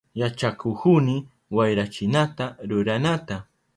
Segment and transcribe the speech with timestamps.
[0.21, 1.15] Yachakuhuni
[1.55, 3.37] wayrachinata ruranata.